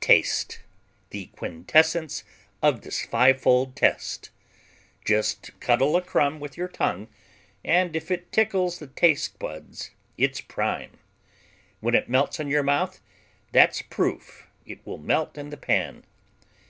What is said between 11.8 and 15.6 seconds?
When it melts in your mouth, that's proof it will melt in the